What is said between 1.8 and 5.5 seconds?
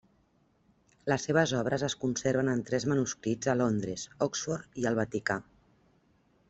es conserven en tres manuscrits a Londres, Oxford i el Vaticà.